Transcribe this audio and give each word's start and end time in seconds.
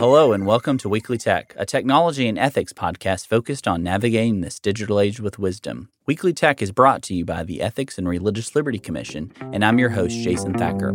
Hello, 0.00 0.32
and 0.32 0.46
welcome 0.46 0.78
to 0.78 0.88
Weekly 0.88 1.18
Tech, 1.18 1.52
a 1.58 1.66
technology 1.66 2.26
and 2.26 2.38
ethics 2.38 2.72
podcast 2.72 3.26
focused 3.26 3.68
on 3.68 3.82
navigating 3.82 4.40
this 4.40 4.58
digital 4.58 4.98
age 4.98 5.20
with 5.20 5.38
wisdom. 5.38 5.90
Weekly 6.06 6.32
Tech 6.32 6.62
is 6.62 6.72
brought 6.72 7.02
to 7.02 7.14
you 7.14 7.26
by 7.26 7.42
the 7.42 7.60
Ethics 7.60 7.98
and 7.98 8.08
Religious 8.08 8.56
Liberty 8.56 8.78
Commission, 8.78 9.30
and 9.52 9.62
I'm 9.62 9.78
your 9.78 9.90
host, 9.90 10.16
Jason 10.16 10.54
Thacker. 10.54 10.94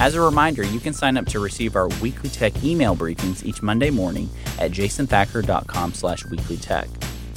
As 0.00 0.14
a 0.14 0.22
reminder, 0.22 0.62
you 0.62 0.80
can 0.80 0.94
sign 0.94 1.18
up 1.18 1.26
to 1.26 1.38
receive 1.38 1.76
our 1.76 1.88
weekly 2.00 2.30
tech 2.30 2.64
email 2.64 2.96
briefings 2.96 3.44
each 3.44 3.60
Monday 3.60 3.90
morning 3.90 4.30
at 4.58 4.70
jasonthacker.com 4.70 5.92
slash 5.92 6.22
weeklytech. 6.22 6.88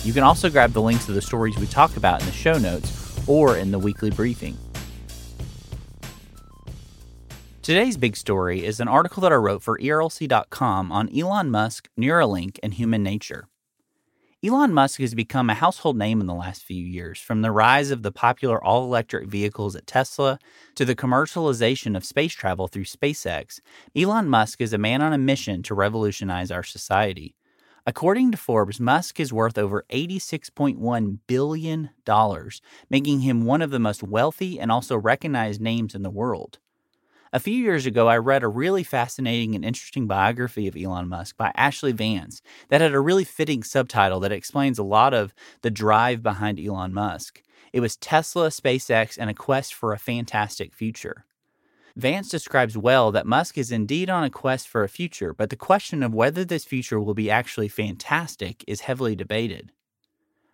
You 0.06 0.14
can 0.14 0.24
also 0.24 0.50
grab 0.50 0.72
the 0.72 0.82
links 0.82 1.06
to 1.08 1.12
the 1.12 1.22
stories 1.22 1.58
we 1.58 1.68
talk 1.68 1.98
about 1.98 2.22
in 2.22 2.28
the 2.28 2.32
show 2.32 2.58
notes 2.58 3.28
or 3.28 3.58
in 3.58 3.72
the 3.72 3.80
weekly 3.80 4.10
briefing. 4.10 4.58
Today's 7.66 7.98
big 7.98 8.16
story 8.16 8.64
is 8.64 8.80
an 8.80 8.88
article 8.88 9.22
that 9.22 9.32
I 9.32 9.38
wrote 9.38 9.64
for 9.64 9.80
ERLC.com 9.80 10.92
on 10.92 11.10
Elon 11.10 11.50
Musk, 11.50 11.90
Neuralink, 12.00 12.60
and 12.62 12.76
human 12.76 13.02
nature. 13.02 13.48
Elon 14.46 14.72
Musk 14.72 15.00
has 15.00 15.16
become 15.16 15.50
a 15.50 15.56
household 15.56 15.98
name 15.98 16.22
in 16.22 16.28
the 16.28 16.36
last 16.36 16.62
few 16.62 16.86
years, 16.86 17.18
from 17.18 17.42
the 17.42 17.50
rise 17.50 17.90
of 17.90 18.04
the 18.04 18.12
popular 18.12 18.64
all 18.64 18.84
electric 18.84 19.28
vehicles 19.28 19.76
at 19.76 19.88
Tesla 19.88 20.38
to 20.76 20.86
the 20.86 20.96
commercialization 20.96 21.98
of 21.98 22.06
space 22.06 22.34
travel 22.34 22.68
through 22.68 22.86
SpaceX. 22.86 23.60
Elon 23.96 24.30
Musk 24.30 24.62
is 24.62 24.72
a 24.72 24.78
man 24.78 25.02
on 25.02 25.12
a 25.12 25.18
mission 25.18 25.64
to 25.64 25.74
revolutionize 25.74 26.52
our 26.52 26.62
society. 26.62 27.36
According 27.88 28.30
to 28.30 28.38
Forbes, 28.38 28.80
Musk 28.80 29.20
is 29.20 29.34
worth 29.34 29.58
over 29.58 29.84
$86.1 29.90 31.18
billion, 31.26 31.90
making 32.92 33.22
him 33.22 33.44
one 33.44 33.64
of 33.64 33.72
the 33.72 33.80
most 33.80 34.04
wealthy 34.04 34.60
and 34.60 34.72
also 34.72 34.96
recognized 34.96 35.60
names 35.60 35.96
in 35.96 36.04
the 36.04 36.12
world. 36.12 36.60
A 37.36 37.40
few 37.40 37.54
years 37.54 37.86
ago, 37.86 38.08
I 38.08 38.16
read 38.16 38.44
a 38.44 38.48
really 38.48 38.84
fascinating 38.84 39.56
and 39.56 39.66
interesting 39.66 40.08
biography 40.08 40.70
of 40.70 40.78
Elon 40.78 41.10
Musk 41.10 41.36
by 41.36 41.52
Ashlee 41.58 41.94
Vance 41.94 42.42
that 42.70 42.80
had 42.80 42.94
a 42.94 43.00
really 43.02 43.26
fitting 43.26 43.62
subtitle 43.62 44.22
that 44.22 44.32
explains 44.32 44.80
a 44.80 44.84
lot 44.84 45.14
of 45.14 45.34
the 45.62 45.70
drive 45.70 46.24
behind 46.24 46.62
Elon 46.62 46.94
Musk. 46.94 47.44
It 47.74 47.82
was 47.82 47.98
Tesla, 47.98 48.48
SpaceX, 48.48 49.18
and 49.20 49.30
a 49.30 49.34
quest 49.34 49.74
for 49.74 49.92
a 49.92 50.00
fantastic 50.00 50.74
future. 50.74 51.26
Vance 51.98 52.30
describes 52.30 52.78
well 52.78 53.12
that 53.12 53.28
Musk 53.28 53.58
is 53.58 53.70
indeed 53.70 54.10
on 54.10 54.24
a 54.24 54.30
quest 54.30 54.70
for 54.70 54.86
a 54.86 54.88
future, 54.88 55.34
but 55.34 55.50
the 55.50 55.58
question 55.58 56.04
of 56.04 56.14
whether 56.14 56.46
this 56.46 56.64
future 56.64 57.02
will 57.02 57.14
be 57.14 57.30
actually 57.30 57.68
fantastic 57.68 58.64
is 58.66 58.80
heavily 58.80 59.14
debated. 59.14 59.74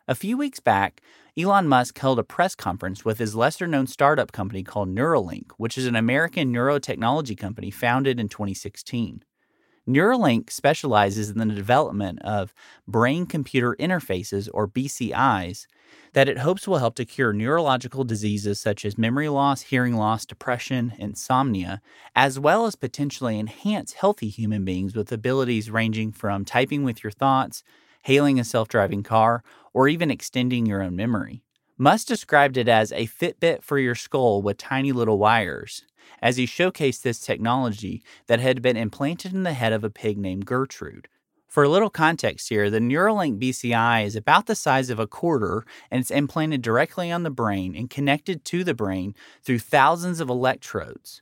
A 0.08 0.16
few 0.16 0.36
weeks 0.36 0.60
back, 0.60 1.02
Elon 1.38 1.68
Musk 1.68 1.98
held 2.00 2.18
a 2.18 2.24
press 2.24 2.56
conference 2.56 3.06
with 3.06 3.20
his 3.20 3.36
lesser 3.36 3.68
known 3.68 3.86
startup 3.86 4.32
company 4.32 4.64
called 4.64 4.90
Neuralink, 4.90 5.52
which 5.58 5.78
is 5.78 5.86
an 5.86 5.96
American 5.96 6.52
neurotechnology 6.52 7.38
company 7.38 7.70
founded 7.70 8.20
in 8.20 8.28
2016. 8.28 9.24
Neuralink 9.88 10.50
specializes 10.50 11.30
in 11.30 11.38
the 11.38 11.46
development 11.46 12.20
of 12.24 12.54
brain 12.88 13.26
computer 13.26 13.76
interfaces, 13.80 14.50
or 14.54 14.68
BCIs, 14.68 15.66
that 16.14 16.30
it 16.30 16.40
hopes 16.40 16.68
will 16.68 16.78
help 16.78 16.96
to 16.96 17.06
cure 17.06 17.34
neurological 17.34 18.04
diseases 18.04 18.60
such 18.60 18.86
as 18.86 18.98
memory 18.98 19.30
loss, 19.30 19.62
hearing 19.62 19.96
loss, 19.96 20.26
depression, 20.26 20.94
insomnia, 20.98 21.82
as 22.16 22.40
well 22.40 22.66
as 22.66 22.76
potentially 22.76 23.40
enhance 23.40 23.94
healthy 23.94 24.30
human 24.30 24.66
beings 24.66 24.96
with 24.96 25.12
abilities 25.12 25.70
ranging 25.70 26.12
from 26.12 26.46
typing 26.46 26.84
with 26.84 27.04
your 27.04 27.12
thoughts 27.12 27.64
hailing 28.02 28.40
a 28.40 28.44
self 28.44 28.68
driving 28.68 29.04
car, 29.04 29.44
or 29.74 29.88
even 29.88 30.12
extending 30.12 30.66
your 30.66 30.82
own 30.82 30.96
memory. 30.96 31.44
Musk 31.78 32.08
described 32.08 32.58
it 32.58 32.68
as 32.68 32.92
a 32.92 33.08
Fitbit 33.08 33.64
for 33.64 33.80
your 33.80 33.96
skull 33.96 34.42
with 34.42 34.58
tiny 34.58 34.92
little 34.92 35.18
wires, 35.18 35.84
as 36.22 36.38
he 36.38 36.46
showcased 36.46 37.02
this 37.02 37.20
technology 37.20 38.04
that 38.28 38.40
had 38.40 38.62
been 38.62 38.78
implanted 38.78 39.34
in 39.34 39.44
the 39.44 39.54
head 39.54 39.74
of 39.74 39.84
a 39.84 39.90
pig 39.90 40.18
named 40.18 40.46
Gertrude. 40.46 41.08
For 41.48 41.64
a 41.64 41.70
little 41.70 41.90
context 41.90 42.48
here, 42.48 42.70
the 42.70 42.80
Neuralink 42.80 43.38
BCI 43.38 44.06
is 44.06 44.16
about 44.16 44.46
the 44.46 44.56
size 44.56 44.90
of 44.90 45.00
a 45.00 45.08
quarter 45.08 45.66
and 45.90 46.00
it's 46.00 46.10
implanted 46.10 46.62
directly 46.62 47.12
on 47.12 47.24
the 47.24 47.30
brain 47.30 47.76
and 47.76 47.90
connected 47.90 48.46
to 48.46 48.64
the 48.64 48.74
brain 48.74 49.16
through 49.44 49.60
thousands 49.60 50.22
of 50.22 50.30
electrodes. 50.30 51.22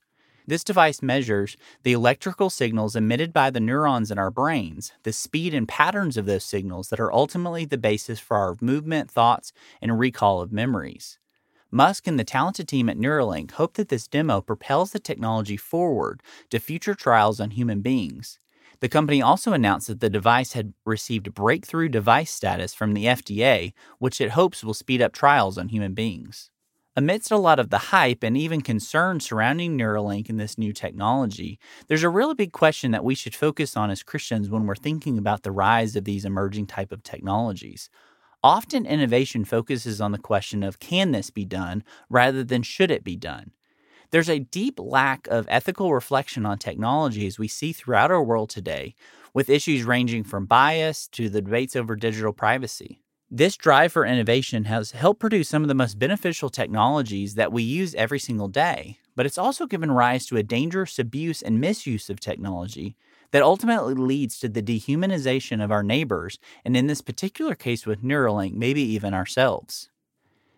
This 0.49 0.63
device 0.63 1.03
measures 1.03 1.55
the 1.83 1.93
electrical 1.93 2.49
signals 2.49 2.95
emitted 2.95 3.31
by 3.31 3.51
the 3.51 3.59
neurons 3.59 4.09
in 4.09 4.17
our 4.17 4.31
brains, 4.31 4.91
the 5.03 5.13
speed 5.13 5.53
and 5.53 5.67
patterns 5.67 6.17
of 6.17 6.25
those 6.25 6.43
signals 6.43 6.89
that 6.89 6.99
are 6.99 7.13
ultimately 7.13 7.65
the 7.65 7.77
basis 7.77 8.19
for 8.19 8.35
our 8.35 8.55
movement, 8.59 9.11
thoughts, 9.11 9.53
and 9.79 9.99
recall 9.99 10.41
of 10.41 10.51
memories. 10.51 11.19
Musk 11.69 12.07
and 12.07 12.17
the 12.17 12.23
talented 12.23 12.67
team 12.67 12.89
at 12.89 12.97
Neuralink 12.97 13.51
hope 13.51 13.75
that 13.75 13.89
this 13.89 14.07
demo 14.07 14.41
propels 14.41 14.91
the 14.91 14.97
technology 14.97 15.55
forward 15.55 16.23
to 16.49 16.57
future 16.57 16.95
trials 16.95 17.39
on 17.39 17.51
human 17.51 17.81
beings. 17.81 18.39
The 18.79 18.89
company 18.89 19.21
also 19.21 19.53
announced 19.53 19.85
that 19.85 19.99
the 19.99 20.09
device 20.09 20.53
had 20.53 20.73
received 20.83 21.35
breakthrough 21.35 21.89
device 21.89 22.31
status 22.31 22.73
from 22.73 22.95
the 22.95 23.05
FDA, 23.05 23.73
which 23.99 24.19
it 24.19 24.31
hopes 24.31 24.63
will 24.63 24.73
speed 24.73 24.99
up 24.99 25.13
trials 25.13 25.59
on 25.59 25.67
human 25.67 25.93
beings. 25.93 26.49
Amidst 26.99 27.31
a 27.31 27.37
lot 27.37 27.59
of 27.59 27.69
the 27.69 27.77
hype 27.77 28.23
and 28.23 28.35
even 28.35 28.59
concern 28.59 29.21
surrounding 29.21 29.77
Neuralink 29.77 30.27
and 30.27 30.37
this 30.37 30.57
new 30.57 30.73
technology, 30.73 31.57
there's 31.87 32.03
a 32.03 32.09
really 32.09 32.33
big 32.33 32.51
question 32.51 32.91
that 32.91 33.05
we 33.05 33.15
should 33.15 33.33
focus 33.33 33.77
on 33.77 33.89
as 33.89 34.03
Christians 34.03 34.49
when 34.49 34.65
we're 34.65 34.75
thinking 34.75 35.17
about 35.17 35.43
the 35.43 35.51
rise 35.53 35.95
of 35.95 36.03
these 36.03 36.25
emerging 36.25 36.67
type 36.67 36.91
of 36.91 37.01
technologies. 37.01 37.89
Often 38.43 38.85
innovation 38.85 39.45
focuses 39.45 40.01
on 40.01 40.11
the 40.11 40.17
question 40.17 40.61
of 40.61 40.79
can 40.79 41.13
this 41.13 41.29
be 41.29 41.45
done 41.45 41.85
rather 42.09 42.43
than 42.43 42.63
should 42.63 42.91
it 42.91 43.05
be 43.05 43.15
done. 43.15 43.51
There's 44.11 44.29
a 44.29 44.39
deep 44.39 44.77
lack 44.77 45.25
of 45.27 45.45
ethical 45.47 45.93
reflection 45.93 46.45
on 46.45 46.57
technology 46.57 47.25
as 47.25 47.39
we 47.39 47.47
see 47.47 47.71
throughout 47.71 48.11
our 48.11 48.21
world 48.21 48.49
today, 48.49 48.93
with 49.33 49.49
issues 49.49 49.85
ranging 49.85 50.25
from 50.25 50.47
bias 50.47 51.07
to 51.13 51.29
the 51.29 51.41
debates 51.41 51.77
over 51.77 51.95
digital 51.95 52.33
privacy. 52.33 53.03
This 53.31 53.55
drive 53.55 53.91
for 53.91 54.07
innovation 54.07 54.63
has 54.63 54.89
helped 54.89 55.19
produce 55.19 55.49
some 55.49 55.61
of 55.61 55.67
the 55.67 55.75
most 55.75 55.99
beneficial 55.99 56.49
technologies 56.49 57.35
that 57.35 57.51
we 57.53 57.61
use 57.61 57.93
every 57.93 58.17
single 58.17 58.47
day, 58.47 58.97
but 59.15 59.27
it's 59.27 59.37
also 59.37 59.67
given 59.67 59.91
rise 59.91 60.25
to 60.25 60.37
a 60.37 60.41
dangerous 60.41 60.97
abuse 60.97 61.43
and 61.43 61.61
misuse 61.61 62.09
of 62.09 62.19
technology 62.19 62.95
that 63.29 63.43
ultimately 63.43 63.93
leads 63.93 64.39
to 64.39 64.49
the 64.49 64.63
dehumanization 64.63 65.63
of 65.63 65.71
our 65.71 65.83
neighbors, 65.83 66.39
and 66.65 66.75
in 66.75 66.87
this 66.87 67.01
particular 67.01 67.53
case 67.53 67.85
with 67.85 68.03
Neuralink, 68.03 68.55
maybe 68.55 68.81
even 68.81 69.13
ourselves. 69.13 69.91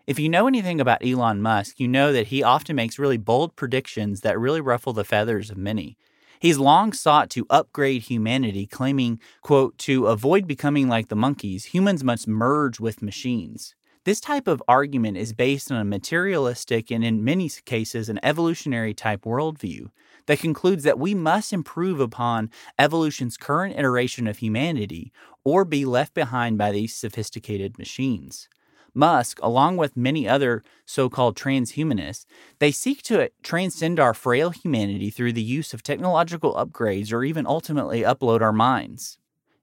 If 0.08 0.18
you 0.18 0.30
know 0.30 0.48
anything 0.48 0.80
about 0.80 1.06
Elon 1.06 1.42
Musk, 1.42 1.78
you 1.78 1.90
know 1.90 2.14
that 2.14 2.28
he 2.28 2.42
often 2.42 2.78
makes 2.78 2.98
really 2.98 3.18
bold 3.18 3.58
predictions 3.58 4.22
that 4.22 4.40
really 4.40 4.62
ruffle 4.62 4.94
the 4.94 5.04
feathers 5.04 5.50
of 5.50 5.58
many. 5.58 5.98
He's 6.42 6.58
long 6.58 6.92
sought 6.92 7.30
to 7.32 7.46
upgrade 7.52 8.02
humanity, 8.02 8.66
claiming, 8.66 9.20
quote, 9.44 9.78
to 9.78 10.08
avoid 10.08 10.48
becoming 10.48 10.88
like 10.88 11.10
the 11.10 11.16
monkeys, 11.16 11.66
humans 11.66 12.04
must 12.04 12.28
merge 12.28 12.80
with 12.80 13.04
machines. 13.04 13.76
This 14.06 14.20
type 14.20 14.48
of 14.48 14.64
argument 14.68 15.18
is 15.18 15.34
based 15.34 15.72
on 15.72 15.80
a 15.80 15.86
materialistic 15.86 16.90
and, 16.90 17.04
in 17.04 17.24
many 17.24 17.48
cases, 17.48 18.10
an 18.10 18.20
evolutionary 18.24 18.96
type 18.96 19.22
worldview 19.22 19.92
that 20.26 20.40
concludes 20.40 20.84
that 20.84 20.98
we 20.98 21.14
must 21.14 21.54
improve 21.54 22.00
upon 22.00 22.50
evolution's 22.80 23.38
current 23.38 23.78
iteration 23.78 24.26
of 24.26 24.40
humanity 24.40 25.12
or 25.44 25.64
be 25.64 25.86
left 25.86 26.16
behind 26.16 26.58
by 26.58 26.72
these 26.72 26.96
sophisticated 26.96 27.78
machines. 27.78 28.50
Musk, 28.94 29.40
along 29.42 29.78
with 29.78 29.96
many 29.96 30.28
other 30.28 30.64
so 30.86 31.10
called 31.10 31.36
transhumanists, 31.36 32.26
they 32.60 32.72
seek 32.72 33.02
to 33.04 33.32
transcend 33.42 34.00
our 34.00 34.14
frail 34.14 34.50
humanity 34.50 35.10
through 35.10 35.34
the 35.34 35.42
use 35.42 35.74
of 35.74 35.84
technological 35.84 36.54
upgrades 36.56 37.14
or 37.14 37.24
even 37.24 37.48
ultimately 37.48 38.02
upload 38.02 38.42
our 38.42 38.54
minds. 38.54 39.18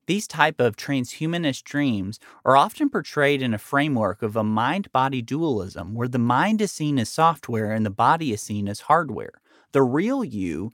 These 0.07 0.27
type 0.27 0.59
of 0.59 0.77
transhumanist 0.77 1.65
dreams 1.65 2.19
are 2.43 2.57
often 2.57 2.89
portrayed 2.89 3.43
in 3.43 3.53
a 3.53 3.59
framework 3.59 4.23
of 4.23 4.37
a 4.37 4.43
mind-body 4.43 5.21
dualism 5.21 5.95
where 5.95 6.09
the 6.09 6.19
mind 6.19 6.63
is 6.63 6.73
seen 6.73 6.99
as 6.99 7.11
software 7.11 7.73
and 7.73 7.85
the 7.85 7.91
body 7.91 8.33
is 8.33 8.41
seen 8.41 8.69
as 8.69 8.81
hardware. 8.81 9.43
The 9.73 9.83
real 9.83 10.25
you 10.25 10.73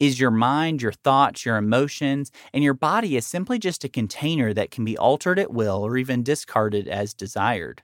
is 0.00 0.18
your 0.18 0.30
mind, 0.30 0.82
your 0.82 0.92
thoughts, 0.92 1.44
your 1.44 1.58
emotions, 1.58 2.32
and 2.52 2.64
your 2.64 2.74
body 2.74 3.16
is 3.16 3.26
simply 3.26 3.58
just 3.58 3.84
a 3.84 3.88
container 3.88 4.52
that 4.54 4.70
can 4.70 4.84
be 4.84 4.98
altered 4.98 5.38
at 5.38 5.52
will 5.52 5.84
or 5.86 5.96
even 5.96 6.22
discarded 6.22 6.88
as 6.88 7.14
desired. 7.14 7.82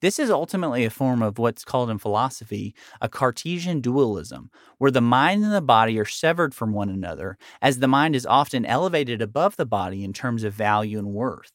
This 0.00 0.18
is 0.18 0.30
ultimately 0.30 0.86
a 0.86 0.90
form 0.90 1.20
of 1.20 1.38
what's 1.38 1.64
called 1.64 1.90
in 1.90 1.98
philosophy 1.98 2.74
a 3.02 3.08
Cartesian 3.08 3.80
dualism, 3.82 4.50
where 4.78 4.90
the 4.90 5.02
mind 5.02 5.44
and 5.44 5.52
the 5.52 5.60
body 5.60 5.98
are 5.98 6.06
severed 6.06 6.54
from 6.54 6.72
one 6.72 6.88
another, 6.88 7.36
as 7.60 7.80
the 7.80 7.88
mind 7.88 8.16
is 8.16 8.24
often 8.24 8.64
elevated 8.64 9.20
above 9.20 9.56
the 9.56 9.66
body 9.66 10.02
in 10.02 10.14
terms 10.14 10.42
of 10.42 10.54
value 10.54 10.98
and 10.98 11.08
worth. 11.08 11.52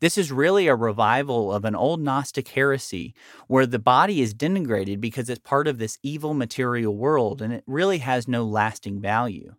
This 0.00 0.18
is 0.18 0.32
really 0.32 0.66
a 0.66 0.74
revival 0.74 1.52
of 1.52 1.64
an 1.64 1.74
old 1.74 2.00
Gnostic 2.00 2.48
heresy 2.48 3.14
where 3.46 3.66
the 3.66 3.78
body 3.78 4.20
is 4.20 4.34
denigrated 4.34 5.00
because 5.00 5.30
it's 5.30 5.40
part 5.40 5.68
of 5.68 5.78
this 5.78 5.98
evil 6.02 6.34
material 6.34 6.96
world 6.96 7.40
and 7.40 7.52
it 7.52 7.64
really 7.66 7.98
has 7.98 8.28
no 8.28 8.44
lasting 8.44 9.00
value. 9.00 9.54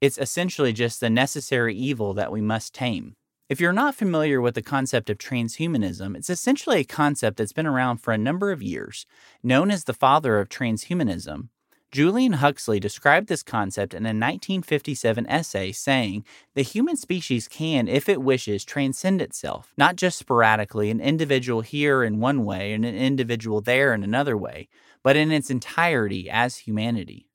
It's 0.00 0.18
essentially 0.18 0.72
just 0.72 1.00
the 1.00 1.10
necessary 1.10 1.74
evil 1.74 2.14
that 2.14 2.32
we 2.32 2.40
must 2.40 2.74
tame. 2.74 3.14
If 3.48 3.60
you're 3.60 3.72
not 3.72 3.94
familiar 3.94 4.40
with 4.40 4.56
the 4.56 4.62
concept 4.62 5.08
of 5.08 5.18
transhumanism, 5.18 6.16
it's 6.16 6.30
essentially 6.30 6.80
a 6.80 6.84
concept 6.84 7.36
that's 7.36 7.52
been 7.52 7.66
around 7.66 7.98
for 7.98 8.12
a 8.12 8.18
number 8.18 8.50
of 8.50 8.60
years, 8.60 9.06
known 9.42 9.70
as 9.70 9.84
the 9.84 9.94
father 9.94 10.40
of 10.40 10.48
transhumanism. 10.48 11.48
Julian 11.96 12.34
Huxley 12.34 12.78
described 12.78 13.26
this 13.26 13.42
concept 13.42 13.94
in 13.94 14.04
a 14.04 14.12
1957 14.12 15.26
essay, 15.30 15.72
saying, 15.72 16.26
The 16.52 16.60
human 16.60 16.94
species 16.94 17.48
can, 17.48 17.88
if 17.88 18.06
it 18.06 18.20
wishes, 18.20 18.66
transcend 18.66 19.22
itself, 19.22 19.72
not 19.78 19.96
just 19.96 20.18
sporadically, 20.18 20.90
an 20.90 21.00
individual 21.00 21.62
here 21.62 22.04
in 22.04 22.20
one 22.20 22.44
way 22.44 22.74
and 22.74 22.84
an 22.84 22.94
individual 22.94 23.62
there 23.62 23.94
in 23.94 24.02
another 24.02 24.36
way, 24.36 24.68
but 25.02 25.16
in 25.16 25.32
its 25.32 25.48
entirety 25.48 26.28
as 26.28 26.58
humanity. 26.58 27.25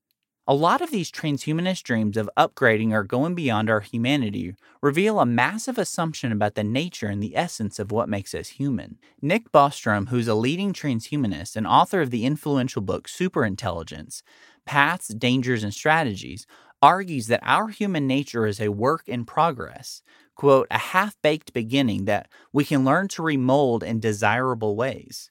A 0.47 0.55
lot 0.55 0.81
of 0.81 0.89
these 0.89 1.11
transhumanist 1.11 1.83
dreams 1.83 2.17
of 2.17 2.27
upgrading 2.35 2.93
or 2.93 3.03
going 3.03 3.35
beyond 3.35 3.69
our 3.69 3.81
humanity 3.81 4.55
reveal 4.81 5.19
a 5.19 5.25
massive 5.25 5.77
assumption 5.77 6.31
about 6.31 6.55
the 6.55 6.63
nature 6.63 7.05
and 7.05 7.21
the 7.21 7.37
essence 7.37 7.77
of 7.77 7.91
what 7.91 8.09
makes 8.09 8.33
us 8.33 8.47
human. 8.47 8.97
Nick 9.21 9.51
Bostrom, 9.51 10.09
who's 10.09 10.27
a 10.27 10.33
leading 10.33 10.73
transhumanist 10.73 11.55
and 11.55 11.67
author 11.67 12.01
of 12.01 12.09
the 12.09 12.25
influential 12.25 12.81
book 12.81 13.07
Superintelligence 13.07 14.23
Paths, 14.65 15.09
Dangers, 15.09 15.63
and 15.63 15.73
Strategies, 15.73 16.47
argues 16.81 17.27
that 17.27 17.43
our 17.43 17.67
human 17.67 18.07
nature 18.07 18.47
is 18.47 18.59
a 18.59 18.69
work 18.69 19.07
in 19.07 19.25
progress, 19.25 20.01
quote, 20.33 20.65
a 20.71 20.79
half 20.79 21.15
baked 21.21 21.53
beginning 21.53 22.05
that 22.05 22.27
we 22.51 22.65
can 22.65 22.83
learn 22.83 23.07
to 23.09 23.21
remold 23.21 23.83
in 23.83 23.99
desirable 23.99 24.75
ways. 24.75 25.29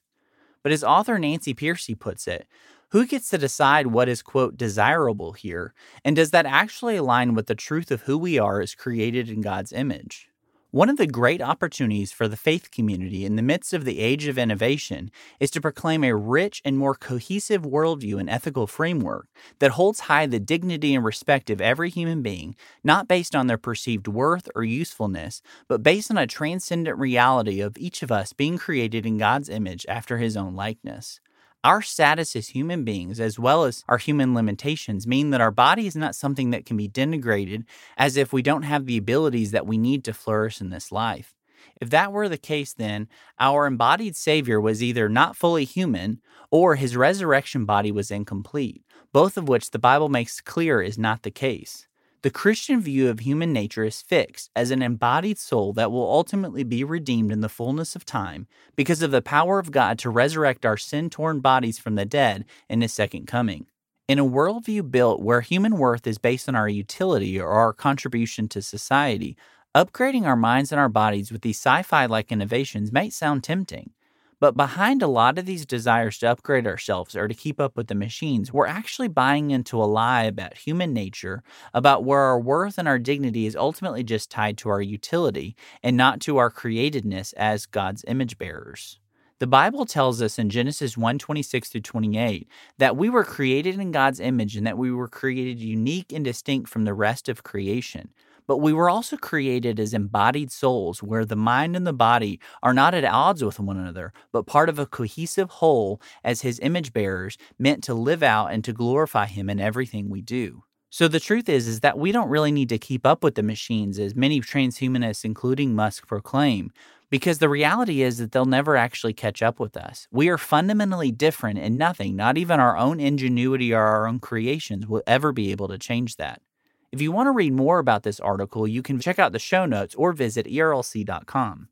But 0.63 0.71
as 0.71 0.83
author 0.83 1.17
Nancy 1.17 1.53
Pearcey 1.53 1.99
puts 1.99 2.27
it, 2.27 2.47
who 2.91 3.05
gets 3.05 3.29
to 3.29 3.37
decide 3.37 3.87
what 3.87 4.09
is, 4.09 4.21
quote, 4.21 4.57
desirable 4.57 5.33
here? 5.33 5.73
And 6.03 6.15
does 6.15 6.31
that 6.31 6.45
actually 6.45 6.97
align 6.97 7.33
with 7.33 7.47
the 7.47 7.55
truth 7.55 7.89
of 7.89 8.01
who 8.01 8.17
we 8.17 8.37
are 8.37 8.61
as 8.61 8.75
created 8.75 9.29
in 9.29 9.41
God's 9.41 9.71
image? 9.71 10.29
One 10.71 10.89
of 10.89 10.95
the 10.95 11.07
great 11.07 11.41
opportunities 11.41 12.13
for 12.13 12.29
the 12.29 12.37
faith 12.37 12.71
community 12.71 13.25
in 13.25 13.35
the 13.35 13.41
midst 13.41 13.73
of 13.73 13.83
the 13.83 13.99
age 13.99 14.27
of 14.27 14.37
innovation 14.37 15.11
is 15.37 15.51
to 15.51 15.59
proclaim 15.59 16.01
a 16.01 16.15
rich 16.15 16.61
and 16.63 16.77
more 16.77 16.95
cohesive 16.95 17.63
worldview 17.63 18.17
and 18.17 18.29
ethical 18.29 18.67
framework 18.67 19.27
that 19.59 19.71
holds 19.71 20.01
high 20.01 20.25
the 20.25 20.39
dignity 20.39 20.95
and 20.95 21.03
respect 21.03 21.49
of 21.49 21.59
every 21.59 21.89
human 21.89 22.21
being, 22.21 22.55
not 22.85 23.09
based 23.09 23.35
on 23.35 23.47
their 23.47 23.57
perceived 23.57 24.07
worth 24.07 24.47
or 24.55 24.63
usefulness, 24.63 25.41
but 25.67 25.83
based 25.83 26.09
on 26.09 26.17
a 26.17 26.25
transcendent 26.25 26.97
reality 26.97 27.59
of 27.59 27.77
each 27.77 28.01
of 28.01 28.09
us 28.09 28.31
being 28.31 28.57
created 28.57 29.05
in 29.05 29.17
God's 29.17 29.49
image 29.49 29.85
after 29.89 30.19
his 30.19 30.37
own 30.37 30.55
likeness. 30.55 31.19
Our 31.63 31.83
status 31.83 32.35
as 32.35 32.49
human 32.49 32.83
beings, 32.83 33.19
as 33.19 33.37
well 33.37 33.65
as 33.65 33.83
our 33.87 33.99
human 33.99 34.33
limitations, 34.33 35.05
mean 35.05 35.29
that 35.29 35.41
our 35.41 35.51
body 35.51 35.85
is 35.85 35.95
not 35.95 36.15
something 36.15 36.49
that 36.49 36.65
can 36.65 36.75
be 36.75 36.89
denigrated 36.89 37.65
as 37.97 38.17
if 38.17 38.33
we 38.33 38.41
don't 38.41 38.63
have 38.63 38.87
the 38.87 38.97
abilities 38.97 39.51
that 39.51 39.67
we 39.67 39.77
need 39.77 40.03
to 40.05 40.13
flourish 40.13 40.59
in 40.59 40.71
this 40.71 40.91
life. 40.91 41.35
If 41.79 41.91
that 41.91 42.11
were 42.11 42.27
the 42.27 42.39
case, 42.39 42.73
then 42.73 43.07
our 43.39 43.67
embodied 43.67 44.15
Savior 44.15 44.59
was 44.59 44.81
either 44.81 45.07
not 45.07 45.35
fully 45.35 45.65
human 45.65 46.19
or 46.49 46.77
his 46.77 46.95
resurrection 46.95 47.65
body 47.65 47.91
was 47.91 48.09
incomplete, 48.09 48.83
both 49.13 49.37
of 49.37 49.47
which 49.47 49.69
the 49.69 49.77
Bible 49.77 50.09
makes 50.09 50.41
clear 50.41 50.81
is 50.81 50.97
not 50.97 51.21
the 51.21 51.29
case. 51.29 51.87
The 52.23 52.29
Christian 52.29 52.81
view 52.81 53.09
of 53.09 53.21
human 53.21 53.51
nature 53.51 53.83
is 53.83 54.03
fixed 54.03 54.51
as 54.55 54.69
an 54.69 54.83
embodied 54.83 55.39
soul 55.39 55.73
that 55.73 55.91
will 55.91 56.07
ultimately 56.07 56.63
be 56.63 56.83
redeemed 56.83 57.31
in 57.31 57.41
the 57.41 57.49
fullness 57.49 57.95
of 57.95 58.05
time 58.05 58.45
because 58.75 59.01
of 59.01 59.09
the 59.09 59.23
power 59.23 59.57
of 59.57 59.71
God 59.71 59.97
to 59.99 60.09
resurrect 60.11 60.63
our 60.63 60.77
sin 60.77 61.09
torn 61.09 61.39
bodies 61.39 61.79
from 61.79 61.95
the 61.95 62.05
dead 62.05 62.45
in 62.69 62.81
His 62.81 62.93
second 62.93 63.25
coming. 63.25 63.65
In 64.07 64.19
a 64.19 64.25
worldview 64.25 64.91
built 64.91 65.19
where 65.19 65.41
human 65.41 65.77
worth 65.77 66.05
is 66.05 66.19
based 66.19 66.47
on 66.47 66.55
our 66.55 66.69
utility 66.69 67.39
or 67.39 67.49
our 67.49 67.73
contribution 67.73 68.47
to 68.49 68.61
society, 68.61 69.35
upgrading 69.73 70.25
our 70.25 70.35
minds 70.35 70.71
and 70.71 70.79
our 70.79 70.89
bodies 70.89 71.31
with 71.31 71.41
these 71.41 71.57
sci 71.57 71.81
fi 71.81 72.05
like 72.05 72.31
innovations 72.31 72.91
might 72.91 73.13
sound 73.13 73.43
tempting. 73.43 73.93
But 74.41 74.57
behind 74.57 75.03
a 75.03 75.07
lot 75.07 75.37
of 75.37 75.45
these 75.45 75.67
desires 75.67 76.17
to 76.17 76.31
upgrade 76.31 76.65
ourselves 76.65 77.15
or 77.15 77.27
to 77.27 77.33
keep 77.35 77.61
up 77.61 77.77
with 77.77 77.87
the 77.87 77.95
machines, 77.95 78.51
we're 78.51 78.65
actually 78.65 79.07
buying 79.07 79.51
into 79.51 79.77
a 79.77 79.85
lie 79.85 80.23
about 80.23 80.57
human 80.57 80.93
nature, 80.93 81.43
about 81.75 82.03
where 82.03 82.21
our 82.21 82.39
worth 82.39 82.79
and 82.79 82.87
our 82.87 82.97
dignity 82.97 83.45
is 83.45 83.55
ultimately 83.55 84.03
just 84.03 84.31
tied 84.31 84.57
to 84.57 84.69
our 84.69 84.81
utility 84.81 85.55
and 85.83 85.95
not 85.95 86.19
to 86.21 86.37
our 86.37 86.49
createdness 86.49 87.35
as 87.37 87.67
God's 87.67 88.03
image 88.07 88.39
bearers. 88.39 88.99
The 89.37 89.45
Bible 89.45 89.85
tells 89.85 90.23
us 90.23 90.39
in 90.39 90.49
Genesis 90.49 90.97
1 90.97 91.19
26 91.19 91.69
through 91.69 91.81
28 91.81 92.47
that 92.79 92.97
we 92.97 93.09
were 93.09 93.23
created 93.23 93.79
in 93.79 93.91
God's 93.91 94.19
image 94.19 94.55
and 94.55 94.65
that 94.65 94.77
we 94.77 94.91
were 94.91 95.07
created 95.07 95.59
unique 95.59 96.11
and 96.11 96.25
distinct 96.25 96.67
from 96.67 96.85
the 96.85 96.95
rest 96.95 97.29
of 97.29 97.43
creation. 97.43 98.09
But 98.51 98.57
we 98.57 98.73
were 98.73 98.89
also 98.89 99.15
created 99.15 99.79
as 99.79 99.93
embodied 99.93 100.51
souls 100.51 101.01
where 101.01 101.23
the 101.23 101.37
mind 101.37 101.73
and 101.77 101.87
the 101.87 101.93
body 101.93 102.37
are 102.61 102.73
not 102.73 102.93
at 102.93 103.05
odds 103.05 103.41
with 103.41 103.61
one 103.61 103.77
another, 103.77 104.11
but 104.33 104.45
part 104.45 104.67
of 104.67 104.77
a 104.77 104.85
cohesive 104.85 105.49
whole 105.49 106.01
as 106.21 106.41
his 106.41 106.59
image 106.59 106.91
bearers, 106.91 107.37
meant 107.57 107.81
to 107.85 107.93
live 107.93 108.21
out 108.21 108.47
and 108.47 108.61
to 108.65 108.73
glorify 108.73 109.25
him 109.25 109.49
in 109.49 109.61
everything 109.61 110.09
we 110.09 110.21
do. 110.21 110.65
So 110.89 111.07
the 111.07 111.21
truth 111.21 111.47
is 111.47 111.65
is 111.65 111.79
that 111.79 111.97
we 111.97 112.11
don't 112.11 112.27
really 112.27 112.51
need 112.51 112.67
to 112.67 112.77
keep 112.77 113.05
up 113.05 113.23
with 113.23 113.35
the 113.35 113.41
machines 113.41 113.97
as 113.97 114.15
many 114.15 114.41
transhumanists 114.41 115.23
including 115.23 115.73
Musk 115.73 116.05
proclaim 116.05 116.73
because 117.09 117.37
the 117.37 117.47
reality 117.47 118.01
is 118.01 118.17
that 118.17 118.33
they'll 118.33 118.43
never 118.43 118.75
actually 118.75 119.13
catch 119.13 119.41
up 119.41 119.61
with 119.61 119.77
us. 119.77 120.09
We 120.11 120.27
are 120.27 120.37
fundamentally 120.37 121.13
different 121.13 121.57
and 121.59 121.77
nothing, 121.77 122.17
not 122.17 122.37
even 122.37 122.59
our 122.59 122.77
own 122.77 122.99
ingenuity 122.99 123.73
or 123.73 123.79
our 123.79 124.07
own 124.07 124.19
creations 124.19 124.87
will 124.87 125.03
ever 125.07 125.31
be 125.31 125.51
able 125.51 125.69
to 125.69 125.77
change 125.77 126.17
that. 126.17 126.41
If 126.91 127.01
you 127.01 127.13
want 127.13 127.27
to 127.27 127.31
read 127.31 127.53
more 127.53 127.79
about 127.79 128.03
this 128.03 128.19
article, 128.19 128.67
you 128.67 128.81
can 128.81 128.99
check 128.99 129.17
out 129.17 129.31
the 129.31 129.39
show 129.39 129.65
notes 129.65 129.95
or 129.95 130.11
visit 130.11 130.45
ERLC.com. 130.45 131.69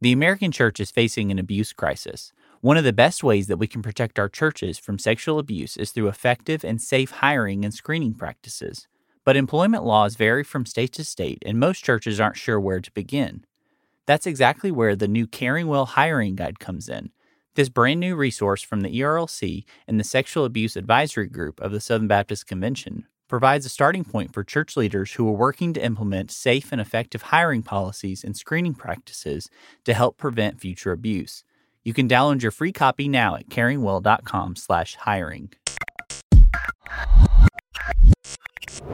The 0.00 0.12
American 0.12 0.52
church 0.52 0.80
is 0.80 0.90
facing 0.90 1.30
an 1.30 1.38
abuse 1.38 1.74
crisis. 1.74 2.32
One 2.62 2.78
of 2.78 2.84
the 2.84 2.92
best 2.94 3.22
ways 3.22 3.46
that 3.48 3.58
we 3.58 3.66
can 3.66 3.82
protect 3.82 4.18
our 4.18 4.30
churches 4.30 4.78
from 4.78 4.98
sexual 4.98 5.38
abuse 5.38 5.76
is 5.76 5.90
through 5.90 6.08
effective 6.08 6.64
and 6.64 6.80
safe 6.80 7.10
hiring 7.10 7.62
and 7.62 7.74
screening 7.74 8.14
practices. 8.14 8.88
But 9.22 9.36
employment 9.36 9.84
laws 9.84 10.16
vary 10.16 10.44
from 10.44 10.64
state 10.64 10.92
to 10.94 11.04
state, 11.04 11.42
and 11.44 11.60
most 11.60 11.84
churches 11.84 12.18
aren't 12.18 12.38
sure 12.38 12.58
where 12.58 12.80
to 12.80 12.90
begin. 12.92 13.44
That's 14.06 14.26
exactly 14.26 14.70
where 14.70 14.96
the 14.96 15.08
new 15.08 15.26
Caring 15.26 15.66
Well 15.66 15.84
Hiring 15.84 16.36
Guide 16.36 16.58
comes 16.58 16.88
in. 16.88 17.10
This 17.54 17.68
brand 17.68 18.00
new 18.00 18.16
resource 18.16 18.62
from 18.62 18.80
the 18.80 18.98
ERLC 18.98 19.64
and 19.86 20.00
the 20.00 20.04
Sexual 20.04 20.46
Abuse 20.46 20.74
Advisory 20.74 21.28
Group 21.28 21.60
of 21.60 21.70
the 21.70 21.80
Southern 21.80 22.08
Baptist 22.08 22.46
Convention 22.46 23.06
provides 23.34 23.66
a 23.66 23.68
starting 23.68 24.04
point 24.04 24.32
for 24.32 24.44
church 24.44 24.76
leaders 24.76 25.14
who 25.14 25.28
are 25.28 25.32
working 25.32 25.72
to 25.72 25.84
implement 25.84 26.30
safe 26.30 26.70
and 26.70 26.80
effective 26.80 27.22
hiring 27.22 27.64
policies 27.64 28.22
and 28.22 28.36
screening 28.36 28.74
practices 28.74 29.50
to 29.84 29.92
help 29.92 30.16
prevent 30.16 30.60
future 30.60 30.92
abuse. 30.92 31.42
You 31.82 31.92
can 31.92 32.08
download 32.08 32.42
your 32.42 32.52
free 32.52 32.70
copy 32.70 33.08
now 33.08 33.34
at 33.34 33.48
caringwell.com/hiring. 33.48 35.52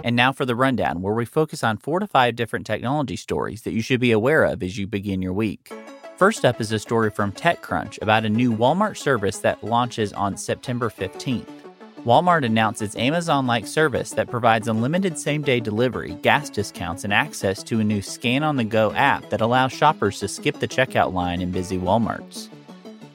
And 0.02 0.16
now 0.16 0.32
for 0.32 0.46
the 0.46 0.56
rundown, 0.56 1.02
where 1.02 1.12
we 1.12 1.26
focus 1.26 1.62
on 1.62 1.76
four 1.76 2.00
to 2.00 2.06
five 2.06 2.34
different 2.34 2.64
technology 2.64 3.16
stories 3.16 3.60
that 3.64 3.72
you 3.72 3.82
should 3.82 4.00
be 4.00 4.10
aware 4.10 4.44
of 4.44 4.62
as 4.62 4.78
you 4.78 4.86
begin 4.86 5.20
your 5.20 5.34
week. 5.34 5.70
First 6.16 6.46
up 6.46 6.62
is 6.62 6.72
a 6.72 6.78
story 6.78 7.10
from 7.10 7.32
TechCrunch 7.32 8.00
about 8.00 8.24
a 8.24 8.30
new 8.30 8.56
Walmart 8.56 8.96
service 8.96 9.40
that 9.40 9.62
launches 9.62 10.14
on 10.14 10.38
September 10.38 10.88
15th. 10.88 11.59
Walmart 12.04 12.46
announced 12.46 12.80
its 12.80 12.96
Amazon 12.96 13.46
like 13.46 13.66
service 13.66 14.12
that 14.12 14.30
provides 14.30 14.68
unlimited 14.68 15.18
same 15.18 15.42
day 15.42 15.60
delivery, 15.60 16.16
gas 16.22 16.48
discounts, 16.48 17.04
and 17.04 17.12
access 17.12 17.62
to 17.64 17.78
a 17.80 17.84
new 17.84 18.00
scan 18.00 18.42
on 18.42 18.56
the 18.56 18.64
go 18.64 18.90
app 18.92 19.28
that 19.28 19.42
allows 19.42 19.70
shoppers 19.70 20.18
to 20.18 20.26
skip 20.26 20.58
the 20.60 20.68
checkout 20.68 21.12
line 21.12 21.42
in 21.42 21.50
busy 21.50 21.76
Walmarts. 21.76 22.48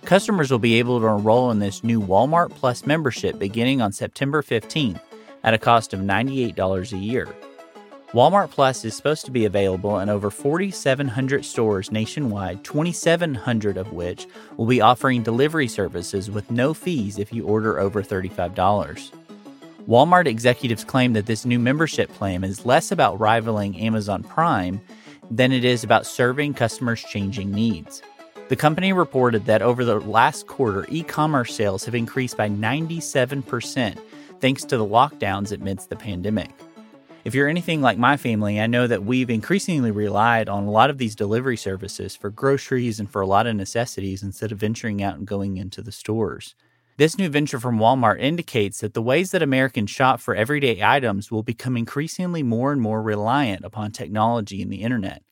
Customers 0.04 0.52
will 0.52 0.60
be 0.60 0.76
able 0.76 1.00
to 1.00 1.08
enroll 1.08 1.50
in 1.50 1.58
this 1.58 1.84
new 1.84 2.00
Walmart 2.00 2.52
Plus 2.52 2.86
membership 2.86 3.40
beginning 3.40 3.82
on 3.82 3.92
September 3.92 4.44
15th 4.44 5.02
at 5.44 5.56
a 5.56 5.58
cost 5.58 5.92
of 5.92 6.02
$98 6.02 6.94
a 6.94 6.98
year. 6.98 7.28
Walmart 8.16 8.50
Plus 8.50 8.86
is 8.86 8.96
supposed 8.96 9.26
to 9.26 9.32
be 9.32 9.44
available 9.44 10.00
in 10.00 10.08
over 10.08 10.30
4,700 10.30 11.44
stores 11.44 11.92
nationwide, 11.92 12.64
2,700 12.64 13.76
of 13.76 13.92
which 13.92 14.26
will 14.56 14.68
be 14.68 14.80
offering 14.80 15.22
delivery 15.22 15.68
services 15.68 16.32
with 16.32 16.50
no 16.50 16.74
fees 16.74 17.20
if 17.20 17.34
you 17.34 17.46
order 17.46 17.78
over 17.78 18.02
$35. 18.02 19.12
Walmart 19.86 20.28
executives 20.28 20.86
claim 20.86 21.12
that 21.12 21.26
this 21.26 21.44
new 21.44 21.60
membership 21.60 22.10
plan 22.14 22.46
is 22.46 22.66
less 22.66 22.90
about 22.90 23.20
rivaling 23.20 23.78
Amazon 23.82 24.24
Prime 24.24 24.80
than 25.30 25.52
it 25.52 25.66
is 25.66 25.84
about 25.84 26.06
serving 26.06 26.54
customers' 26.54 27.04
changing 27.04 27.52
needs. 27.52 28.02
The 28.48 28.56
company 28.56 28.94
reported 28.94 29.44
that 29.48 29.62
over 29.62 29.84
the 29.84 30.00
last 30.00 30.48
quarter, 30.48 30.86
e 30.88 31.04
commerce 31.04 31.54
sales 31.54 31.84
have 31.84 31.96
increased 31.96 32.38
by 32.38 32.48
97% 32.48 34.00
thanks 34.40 34.64
to 34.64 34.78
the 34.78 34.86
lockdowns 34.86 35.52
amidst 35.52 35.90
the 35.90 35.98
pandemic. 35.98 36.52
If 37.26 37.34
you're 37.34 37.48
anything 37.48 37.82
like 37.82 37.98
my 37.98 38.18
family, 38.18 38.62
I 38.62 38.68
know 38.68 38.86
that 38.86 39.04
we've 39.04 39.32
increasingly 39.32 39.90
relied 39.90 40.48
on 40.48 40.66
a 40.66 40.70
lot 40.70 40.92
of 40.92 41.00
these 41.00 41.16
delivery 41.16 41.58
services 41.58 42.16
for 42.16 42.30
groceries 42.30 43.00
and 43.00 43.10
for 43.10 43.20
a 43.20 43.26
lot 43.26 43.48
of 43.48 43.56
necessities 43.56 44.22
instead 44.22 44.52
of 44.52 44.60
venturing 44.60 45.02
out 45.02 45.18
and 45.18 45.26
going 45.26 45.58
into 45.58 45.82
the 45.82 45.92
stores. 45.92 46.54
This 46.98 47.18
new 47.18 47.28
venture 47.28 47.60
from 47.60 47.80
Walmart 47.80 48.22
indicates 48.22 48.80
that 48.82 48.94
the 48.94 49.02
ways 49.02 49.32
that 49.32 49.42
Americans 49.42 49.90
shop 49.90 50.20
for 50.20 50.36
everyday 50.36 50.84
items 50.84 51.32
will 51.32 51.42
become 51.42 51.76
increasingly 51.76 52.44
more 52.44 52.72
and 52.72 52.80
more 52.80 53.02
reliant 53.02 53.66
upon 53.66 53.92
technology 53.92 54.62
and 54.62 54.72
the 54.72 54.84
internet. 54.84 55.24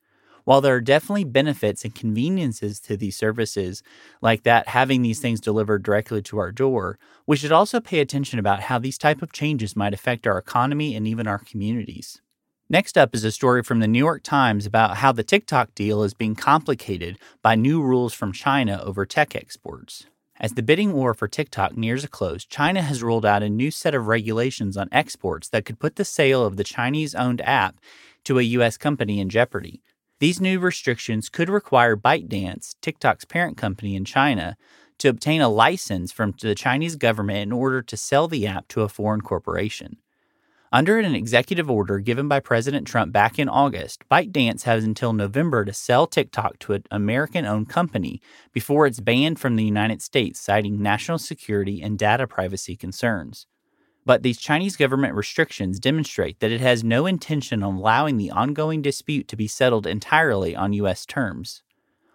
While 0.46 0.62
there 0.62 0.76
are 0.76 0.82
definitely 0.82 1.24
benefits 1.24 1.86
and 1.86 1.96
conveniences 1.96 2.80
to 2.82 2.98
these 2.98 3.16
services, 3.16 3.82
like 4.22 4.44
that 4.44 4.68
having 4.70 5.02
these 5.02 5.20
things 5.20 5.40
delivered 5.40 5.84
directly 5.84 6.22
to 6.24 6.38
our 6.38 6.52
door, 6.52 7.00
we 7.26 7.38
should 7.38 7.54
also 7.54 7.80
pay 7.80 8.00
attention 8.00 8.40
about 8.40 8.62
how 8.62 8.78
these 8.78 8.98
type 8.98 9.22
of 9.22 9.32
changes 9.32 9.76
might 9.76 9.94
affect 9.94 10.28
our 10.28 10.38
economy 10.38 10.96
and 10.96 11.08
even 11.08 11.28
our 11.28 11.40
communities. 11.40 12.22
Next 12.70 12.98
up 12.98 13.14
is 13.14 13.24
a 13.24 13.32
story 13.32 13.64
from 13.64 13.80
the 13.80 13.88
New 13.88 14.00
York 14.00 14.24
Times 14.24 14.66
about 14.66 14.98
how 14.98 15.12
the 15.12 15.24
TikTok 15.24 15.76
deal 15.76 16.04
is 16.04 16.14
being 16.14 16.36
complicated 16.36 17.18
by 17.42 17.56
new 17.56 17.82
rules 17.82 18.14
from 18.14 18.32
China 18.34 18.82
over 18.84 19.06
tech 19.06 19.36
exports. 19.36 20.08
As 20.40 20.54
the 20.54 20.64
bidding 20.64 20.94
war 20.94 21.14
for 21.14 21.28
TikTok 21.28 21.78
nears 21.78 22.04
a 22.04 22.08
close, 22.08 22.44
China 22.44 22.82
has 22.82 23.04
rolled 23.04 23.26
out 23.26 23.44
a 23.44 23.50
new 23.50 23.70
set 23.70 23.94
of 23.94 24.08
regulations 24.08 24.76
on 24.76 24.90
exports 24.92 25.48
that 25.50 25.64
could 25.64 25.80
put 25.80 25.96
the 25.96 26.04
sale 26.04 26.44
of 26.46 26.58
the 26.58 26.64
Chinese 26.64 27.14
owned 27.16 27.42
app 27.42 27.80
to 28.26 28.40
a 28.40 28.44
U.S. 28.44 28.78
company 28.78 29.20
in 29.20 29.30
jeopardy. 29.30 29.82
These 30.24 30.40
new 30.40 30.58
restrictions 30.62 31.28
could 31.28 31.50
require 31.50 31.98
ByteDance, 31.98 32.76
TikTok's 32.80 33.26
parent 33.26 33.58
company 33.58 33.94
in 33.94 34.06
China, 34.06 34.56
to 35.00 35.10
obtain 35.10 35.42
a 35.42 35.50
license 35.50 36.14
from 36.14 36.34
the 36.42 36.56
Chinese 36.56 36.96
government 36.96 37.40
in 37.40 37.52
order 37.52 37.82
to 37.82 37.98
sell 37.98 38.30
the 38.30 38.48
app 38.48 38.70
to 38.70 38.84
a 38.84 38.88
foreign 38.88 39.20
corporation. 39.20 39.98
Under 40.72 40.98
an 40.98 41.14
executive 41.14 41.70
order 41.70 42.00
given 42.00 42.30
by 42.30 42.40
President 42.40 42.88
Trump 42.88 43.12
back 43.12 43.38
in 43.38 43.50
August, 43.50 44.06
ByteDance 44.10 44.64
has 44.64 44.86
until 44.86 45.12
November 45.12 45.66
to 45.66 45.74
sell 45.74 46.08
TikTok 46.08 46.58
to 46.60 46.72
an 46.72 46.84
American 46.90 47.46
owned 47.46 47.68
company 47.68 48.22
before 48.54 48.88
it's 48.88 49.02
banned 49.02 49.40
from 49.40 49.58
the 49.58 49.66
United 49.66 50.02
States, 50.02 50.40
citing 50.40 50.82
national 50.82 51.18
security 51.18 51.82
and 51.82 52.00
data 52.00 52.28
privacy 52.28 52.78
concerns. 52.78 53.46
But 54.06 54.24
these 54.24 54.40
Chinese 54.40 54.76
government 54.76 55.16
restrictions 55.16 55.80
demonstrate 55.80 56.40
that 56.40 56.52
it 56.52 56.62
has 56.62 56.84
no 56.84 57.06
intention 57.06 57.64
of 57.64 57.76
allowing 57.76 58.18
the 58.18 58.32
ongoing 58.32 58.82
dispute 58.82 59.28
to 59.30 59.38
be 59.38 59.48
settled 59.48 59.88
entirely 59.88 60.56
on 60.56 60.74
U.S. 60.74 61.06
terms. 61.06 61.64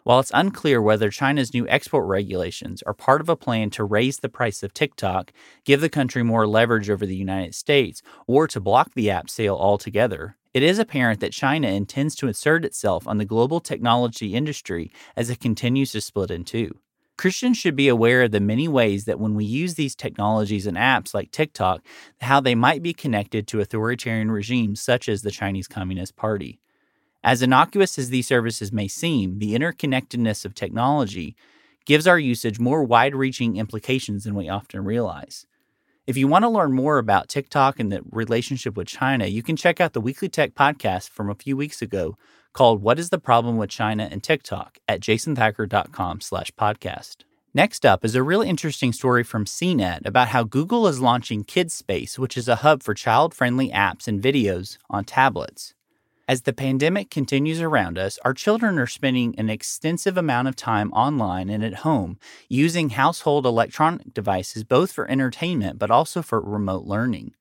While 0.04 0.21
it's 0.21 0.30
unclear 0.33 0.80
whether 0.80 1.11
China's 1.11 1.52
new 1.52 1.68
export 1.68 2.07
regulations 2.07 2.83
are 2.83 2.95
part 2.95 3.21
of 3.21 3.28
a 3.28 3.37
plan 3.37 3.68
to 3.71 3.85
raise 3.85 4.18
the 4.18 4.30
price 4.30 4.62
of 4.62 4.73
TikTok, 4.73 5.33
give 5.64 5.83
the 5.83 5.90
country 5.90 6.23
more 6.23 6.47
leverage 6.47 6.88
over 6.88 7.04
the 7.04 7.16
United 7.16 7.54
States, 7.54 8.00
or 8.26 8.47
to 8.49 8.59
block 8.59 8.95
the 8.95 9.11
app 9.11 9.28
sale 9.28 9.57
altogether, 9.57 10.38
it 10.54 10.62
is 10.62 10.78
apparent 10.78 11.21
that 11.21 11.33
China 11.33 11.68
intends 11.68 12.14
to 12.16 12.28
assert 12.28 12.64
itself 12.64 13.07
on 13.07 13.18
the 13.18 13.26
global 13.26 13.61
technology 13.61 14.35
industry 14.35 14.90
as 15.14 15.28
it 15.28 15.40
continues 15.40 15.92
to 15.92 16.00
split 16.00 16.30
in 16.30 16.42
two. 16.42 16.78
Christians 17.18 17.58
should 17.58 17.75
be 17.75 17.88
aware 17.88 18.22
of 18.22 18.30
the 18.30 18.38
many 18.38 18.68
ways 18.68 19.04
that 19.04 19.18
when 19.18 19.34
we 19.34 19.44
use 19.44 19.75
these 19.75 19.96
technologies 19.96 20.68
and 20.68 20.76
apps 20.76 21.12
like 21.12 21.32
TikTok, 21.32 21.84
how 22.20 22.40
they 22.40 22.54
might 22.54 22.80
be 22.80 22.94
connected 22.94 23.48
to 23.48 23.60
authoritarian 23.60 24.30
regimes 24.30 24.80
such 24.80 25.08
as 25.08 25.22
the 25.22 25.32
Chinese 25.32 25.66
Communist 25.66 26.14
Party. 26.14 26.60
As 27.25 27.42
innocuous 27.42 27.98
as 27.98 28.10
these 28.10 28.28
services 28.28 28.72
may 28.72 28.87
seem, 28.87 29.40
the 29.40 29.54
interconnectedness 29.54 30.44
of 30.44 30.54
technology 30.54 31.34
gives 31.84 32.06
our 32.06 32.20
usage 32.20 32.60
more 32.60 32.84
wide 32.84 33.16
reaching 33.16 33.56
implications 33.56 34.22
than 34.22 34.37
we 34.37 34.48
often 34.48 34.84
realize. 34.84 35.44
If 36.09 36.17
you 36.17 36.27
want 36.27 36.45
to 36.45 36.49
learn 36.49 36.73
more 36.73 36.97
about 36.97 37.29
TikTok 37.29 37.79
and 37.79 37.93
the 37.93 38.00
relationship 38.11 38.79
with 38.79 38.88
China, 38.88 39.27
you 39.27 39.43
can 39.43 39.57
check 39.57 39.79
out 39.79 39.93
the 39.93 40.00
Weekly 40.00 40.31
Tech 40.31 40.55
podcast 40.55 41.11
from 41.11 41.29
a 41.29 41.35
few 41.35 41.55
weeks 41.55 41.83
ago 41.83 42.17
called 42.55 42.81
What 42.81 42.99
is 42.99 43.11
the 43.11 43.19
Problem 43.19 43.59
with 43.59 43.69
China 43.69 44.09
and 44.11 44.23
TikTok 44.23 44.79
at 44.88 45.00
jasonthacker.com 45.00 46.23
slash 46.23 46.50
podcast. 46.53 47.17
Next 47.53 47.85
up 47.85 48.07
is 48.07 48.15
a 48.15 48.23
really 48.23 48.49
interesting 48.49 48.95
story 48.95 49.23
from 49.23 49.45
CNET 49.45 50.07
about 50.07 50.29
how 50.29 50.45
Google 50.45 50.87
is 50.87 50.99
launching 50.99 51.45
Kids 51.45 51.75
Space, 51.75 52.19
which 52.19 52.38
is 52.38 52.49
a 52.49 52.57
hub 52.57 52.83
for 52.83 52.95
child 52.95 53.35
friendly 53.35 53.69
apps 53.69 54.09
and 54.09 54.23
videos 54.23 54.79
on 54.88 55.05
tablets. 55.05 55.75
As 56.28 56.42
the 56.42 56.52
pandemic 56.52 57.08
continues 57.08 57.62
around 57.62 57.97
us, 57.97 58.18
our 58.23 58.35
children 58.35 58.78
are 58.78 58.87
spending 58.87 59.35
an 59.38 59.49
extensive 59.49 60.18
amount 60.18 60.47
of 60.47 60.56
time 60.56 60.92
online 60.92 61.49
and 61.49 61.64
at 61.64 61.76
home 61.76 62.18
using 62.50 62.90
household 62.90 63.47
electronic 63.47 64.12
devices 64.12 64.62
both 64.62 64.92
for 64.92 65.11
entertainment 65.11 65.78
but 65.78 65.90
also 65.90 66.20
for 66.20 66.38
remote 66.42 66.85
learning. 66.85 67.32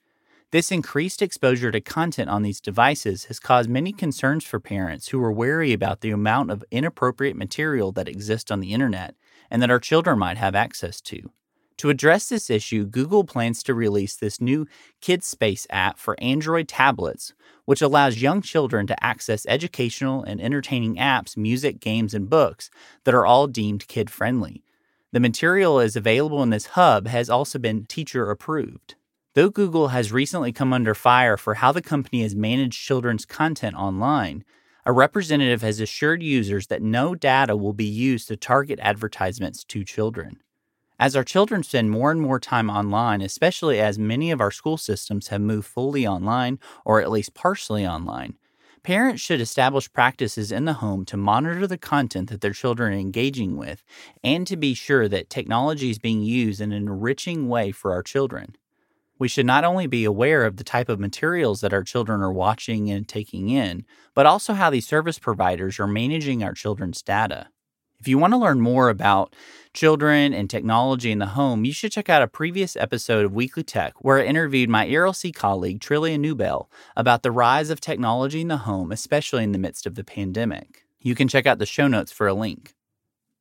This 0.51 0.72
increased 0.72 1.22
exposure 1.22 1.70
to 1.70 1.82
content 1.82 2.29
on 2.29 2.44
these 2.44 2.62
devices 2.62 3.25
has 3.25 3.41
caused 3.41 3.70
many 3.70 3.91
concerns 3.91 4.46
for 4.46 4.62
parents 4.62 5.10
who 5.10 5.22
are 5.22 5.34
wary 5.34 5.74
about 5.74 6.00
the 6.00 6.12
amount 6.12 6.50
of 6.50 6.63
inappropriate 6.72 7.36
material 7.36 7.91
that 7.91 8.08
exists 8.08 8.50
on 8.50 8.62
the 8.62 8.72
internet 8.72 9.15
and 9.51 9.62
that 9.62 9.70
our 9.70 9.82
children 9.82 10.17
might 10.17 10.38
have 10.38 10.56
access 10.56 11.01
to. 11.01 11.29
To 11.77 11.91
address 11.91 12.29
this 12.29 12.50
issue, 12.50 12.86
Google 12.86 13.24
plans 13.24 13.62
to 13.63 13.75
release 13.75 14.15
this 14.15 14.41
new 14.41 14.65
Kids 15.00 15.27
Space 15.27 15.67
app 15.69 16.00
for 16.00 16.19
Android 16.19 16.67
tablets, 16.67 17.34
which 17.65 17.84
allows 17.84 18.22
young 18.22 18.41
children 18.41 18.88
to 18.88 19.03
access 19.03 19.46
educational 19.48 20.24
and 20.24 20.41
entertaining 20.41 20.96
apps, 20.96 21.38
music, 21.38 21.79
games, 21.79 22.15
and 22.15 22.29
books 22.29 22.72
that 23.03 23.13
are 23.13 23.27
all 23.27 23.46
deemed 23.46 23.88
kid 23.88 24.10
friendly. 24.10 24.63
The 25.12 25.19
material 25.19 25.79
is 25.79 25.96
available 25.96 26.41
in 26.41 26.50
this 26.50 26.65
hub 26.67 27.07
has 27.07 27.29
also 27.29 27.60
been 27.60 27.86
teacher 27.86 28.31
approved. 28.31 28.96
Though 29.36 29.51
Google 29.51 29.89
has 29.89 30.12
recently 30.12 30.51
come 30.51 30.74
under 30.74 30.96
fire 30.96 31.38
for 31.38 31.55
how 31.55 31.72
the 31.72 31.81
company 31.84 32.24
has 32.24 32.36
managed 32.36 32.81
children's 32.81 33.25
content 33.25 33.75
online, 33.75 34.43
a 34.84 34.91
representative 34.91 35.62
has 35.62 35.79
assured 35.79 36.24
users 36.24 36.67
that 36.67 36.81
no 36.81 37.13
data 37.13 37.55
will 37.55 37.74
be 37.74 37.86
used 37.86 38.29
to 38.29 38.36
target 38.36 38.79
advertisements 38.81 39.63
to 39.65 39.84
children. 39.84 40.41
As 41.00 41.16
our 41.16 41.24
children 41.24 41.63
spend 41.63 41.92
more 41.92 42.12
and 42.12 42.22
more 42.22 42.39
time 42.39 42.70
online, 42.70 43.22
especially 43.22 43.80
as 43.80 44.00
many 44.00 44.32
of 44.32 44.42
our 44.42 44.51
school 44.51 44.77
systems 44.77 45.27
have 45.27 45.42
moved 45.42 45.68
fully 45.68 46.08
online 46.08 46.60
or 46.86 47.01
at 47.01 47.12
least 47.12 47.36
partially 47.36 47.86
online, 47.86 48.38
parents 48.84 49.22
should 49.22 49.42
establish 49.42 49.92
practices 49.92 50.51
in 50.51 50.66
the 50.66 50.74
home 50.74 51.06
to 51.06 51.18
monitor 51.18 51.68
the 51.68 51.77
content 51.77 52.30
that 52.30 52.42
their 52.42 52.54
children 52.54 52.94
are 52.94 52.98
engaging 52.98 53.58
with 53.58 53.84
and 54.24 54.48
to 54.48 54.58
be 54.58 54.74
sure 54.74 55.08
that 55.08 55.30
technology 55.30 55.89
is 55.92 56.00
being 56.00 56.24
used 56.24 56.62
in 56.62 56.72
an 56.72 56.88
enriching 56.88 57.48
way 57.48 57.72
for 57.72 57.92
our 57.94 58.01
children. 58.04 58.56
We 59.20 59.27
should 59.27 59.46
not 59.46 59.63
only 59.63 59.88
be 59.88 60.06
aware 60.06 60.46
of 60.46 60.58
the 60.58 60.63
type 60.63 60.89
of 60.89 61.00
materials 61.00 61.62
that 61.62 61.74
our 61.74 61.84
children 61.84 62.22
are 62.22 62.34
watching 62.34 62.89
and 62.89 63.08
taking 63.08 63.50
in, 63.50 63.86
but 64.16 64.25
also 64.25 64.54
how 64.54 64.70
these 64.72 64.88
service 64.88 65.20
providers 65.20 65.80
are 65.80 65.88
managing 65.88 66.44
our 66.44 66.54
children's 66.54 67.01
data. 67.04 67.50
If 68.00 68.08
you 68.08 68.20
want 68.20 68.34
to 68.34 68.38
learn 68.38 68.62
more 68.62 68.89
about 68.89 69.36
children 69.74 70.32
and 70.32 70.48
technology 70.48 71.12
in 71.12 71.18
the 71.18 71.25
home, 71.27 71.66
you 71.66 71.74
should 71.74 71.92
check 71.92 72.10
out 72.10 72.22
a 72.22 72.27
previous 72.27 72.75
episode 72.75 73.25
of 73.25 73.34
Weekly 73.34 73.63
Tech 73.63 73.94
where 74.04 74.20
I 74.20 74.25
interviewed 74.25 74.70
my 74.70 74.88
ERLC 74.88 75.34
colleague 75.34 75.80
Trillia 75.80 76.20
Newbell 76.20 76.70
about 76.96 77.24
the 77.24 77.32
rise 77.32 77.72
of 77.72 77.82
technology 77.82 78.42
in 78.42 78.50
the 78.50 78.58
home, 78.58 78.92
especially 78.92 79.44
in 79.44 79.51
the 79.51 79.58
midst 79.58 79.88
of 79.88 79.96
the 79.96 80.04
pandemic. 80.04 80.86
You 81.00 81.16
can 81.16 81.27
check 81.27 81.48
out 81.48 81.58
the 81.58 81.66
show 81.66 81.88
notes 81.88 82.12
for 82.12 82.27
a 82.27 82.36
link. 82.36 82.75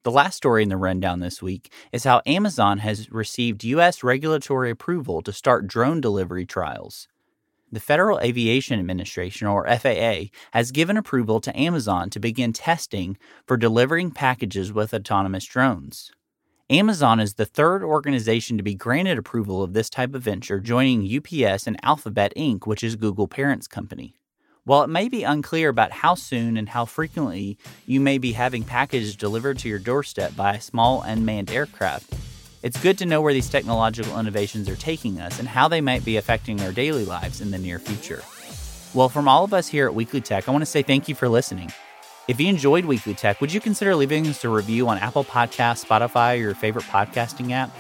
The 0.04 0.10
last 0.10 0.36
story 0.36 0.62
in 0.62 0.70
the 0.70 0.78
rundown 0.78 1.20
this 1.20 1.42
week 1.42 1.70
is 1.92 2.04
how 2.04 2.22
Amazon 2.24 2.78
has 2.78 3.10
received 3.10 3.64
U.S. 3.64 4.02
regulatory 4.02 4.70
approval 4.70 5.20
to 5.20 5.32
start 5.34 5.66
drone 5.66 6.00
delivery 6.00 6.46
trials. 6.46 7.08
The 7.72 7.80
Federal 7.80 8.20
Aviation 8.20 8.78
Administration, 8.78 9.48
or 9.48 9.66
FAA, 9.66 10.26
has 10.52 10.70
given 10.70 10.96
approval 10.96 11.40
to 11.40 11.58
Amazon 11.58 12.10
to 12.10 12.20
begin 12.20 12.52
testing 12.52 13.18
for 13.44 13.56
delivering 13.56 14.12
packages 14.12 14.72
with 14.72 14.94
autonomous 14.94 15.44
drones. 15.44 16.12
Amazon 16.70 17.18
is 17.18 17.34
the 17.34 17.44
third 17.44 17.82
organization 17.82 18.56
to 18.56 18.62
be 18.62 18.74
granted 18.74 19.18
approval 19.18 19.64
of 19.64 19.72
this 19.72 19.90
type 19.90 20.14
of 20.14 20.22
venture, 20.22 20.60
joining 20.60 21.04
UPS 21.04 21.66
and 21.66 21.76
Alphabet 21.84 22.32
Inc., 22.36 22.68
which 22.68 22.84
is 22.84 22.94
Google 22.94 23.26
parent's 23.26 23.66
company. 23.66 24.14
While 24.62 24.82
it 24.82 24.88
may 24.88 25.08
be 25.08 25.24
unclear 25.24 25.68
about 25.68 25.90
how 25.90 26.14
soon 26.14 26.56
and 26.56 26.68
how 26.68 26.84
frequently 26.84 27.58
you 27.84 28.00
may 28.00 28.18
be 28.18 28.32
having 28.32 28.62
packages 28.62 29.16
delivered 29.16 29.58
to 29.58 29.68
your 29.68 29.78
doorstep 29.80 30.36
by 30.36 30.54
a 30.54 30.60
small 30.60 31.02
unmanned 31.02 31.50
aircraft, 31.50 32.14
it's 32.66 32.82
good 32.82 32.98
to 32.98 33.06
know 33.06 33.20
where 33.20 33.32
these 33.32 33.48
technological 33.48 34.18
innovations 34.18 34.68
are 34.68 34.74
taking 34.74 35.20
us 35.20 35.38
and 35.38 35.46
how 35.46 35.68
they 35.68 35.80
might 35.80 36.04
be 36.04 36.16
affecting 36.16 36.60
our 36.60 36.72
daily 36.72 37.04
lives 37.04 37.40
in 37.40 37.52
the 37.52 37.58
near 37.58 37.78
future. 37.78 38.24
Well, 38.92 39.08
from 39.08 39.28
all 39.28 39.44
of 39.44 39.54
us 39.54 39.68
here 39.68 39.86
at 39.86 39.94
Weekly 39.94 40.20
Tech, 40.20 40.48
I 40.48 40.50
want 40.50 40.62
to 40.62 40.66
say 40.66 40.82
thank 40.82 41.08
you 41.08 41.14
for 41.14 41.28
listening. 41.28 41.70
If 42.26 42.40
you 42.40 42.48
enjoyed 42.48 42.84
Weekly 42.84 43.14
Tech, 43.14 43.40
would 43.40 43.52
you 43.52 43.60
consider 43.60 43.94
leaving 43.94 44.26
us 44.26 44.44
a 44.44 44.48
review 44.48 44.88
on 44.88 44.98
Apple 44.98 45.22
Podcasts, 45.22 45.84
Spotify, 45.84 46.34
or 46.34 46.40
your 46.40 46.54
favorite 46.56 46.86
podcasting 46.86 47.52
app? 47.52 47.70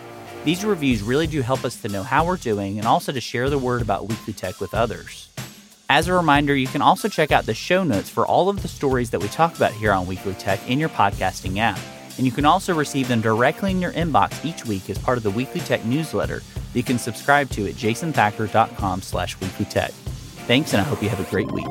These 0.44 0.64
reviews 0.64 1.02
really 1.02 1.26
do 1.26 1.42
help 1.42 1.64
us 1.64 1.82
to 1.82 1.88
know 1.88 2.04
how 2.04 2.24
we're 2.24 2.36
doing 2.36 2.78
and 2.78 2.86
also 2.86 3.10
to 3.10 3.20
share 3.20 3.50
the 3.50 3.58
word 3.58 3.82
about 3.82 4.06
Weekly 4.06 4.34
Tech 4.34 4.60
with 4.60 4.72
others. 4.72 5.30
As 5.90 6.06
a 6.06 6.12
reminder, 6.12 6.54
you 6.54 6.68
can 6.68 6.80
also 6.80 7.08
check 7.08 7.32
out 7.32 7.46
the 7.46 7.54
show 7.54 7.82
notes 7.82 8.08
for 8.08 8.24
all 8.24 8.48
of 8.48 8.62
the 8.62 8.68
stories 8.68 9.10
that 9.10 9.20
we 9.20 9.26
talk 9.26 9.56
about 9.56 9.72
here 9.72 9.90
on 9.90 10.06
Weekly 10.06 10.34
Tech 10.34 10.60
in 10.70 10.78
your 10.78 10.90
podcasting 10.90 11.58
app. 11.58 11.80
And 12.16 12.26
you 12.26 12.32
can 12.32 12.44
also 12.44 12.74
receive 12.74 13.08
them 13.08 13.20
directly 13.20 13.70
in 13.70 13.80
your 13.80 13.92
inbox 13.92 14.44
each 14.44 14.64
week 14.64 14.88
as 14.88 14.98
part 14.98 15.18
of 15.18 15.24
the 15.24 15.30
Weekly 15.30 15.60
Tech 15.60 15.84
newsletter 15.84 16.38
that 16.54 16.74
you 16.74 16.82
can 16.82 16.98
subscribe 16.98 17.50
to 17.50 17.66
at 17.68 17.74
jasonthacker.com 17.74 19.02
slash 19.02 19.36
weeklytech. 19.38 19.90
Thanks, 20.46 20.72
and 20.72 20.80
I 20.80 20.84
hope 20.84 21.02
you 21.02 21.08
have 21.08 21.20
a 21.20 21.30
great 21.30 21.50
week. 21.52 21.66